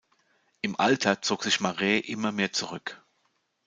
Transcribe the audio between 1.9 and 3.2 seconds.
immer mehr zurück.